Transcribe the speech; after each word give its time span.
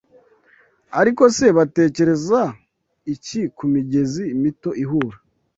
Ariko 0.99 1.23
se 1.35 1.45
batekereza 1.57 2.41
iki 3.13 3.41
ku 3.55 3.63
migezi 3.73 4.23
mito 4.41 4.69
ihura 4.83 5.17